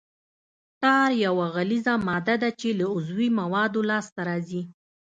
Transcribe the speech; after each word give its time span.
ټار 0.81 1.09
یوه 1.25 1.45
غلیظه 1.55 1.93
ماده 2.07 2.35
ده 2.41 2.49
چې 2.59 2.69
له 2.79 2.85
عضوي 2.95 3.29
موادو 3.39 3.81
لاسته 3.89 4.21
راځي 4.29 4.61